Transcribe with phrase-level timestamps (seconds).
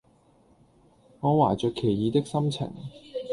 [1.19, 2.73] 我懷著奇異的心情